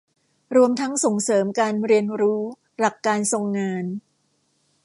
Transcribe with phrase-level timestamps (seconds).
[0.55, 2.41] รวมทั้งส่งเสริมการเรียนรู้
[2.79, 3.85] หลักการทรงงาน